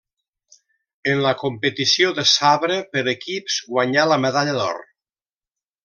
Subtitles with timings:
[1.11, 4.85] En la competició de sabre per equips guanyà la medalla d'or.